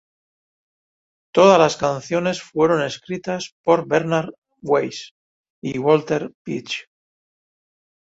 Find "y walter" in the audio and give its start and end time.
5.61-6.33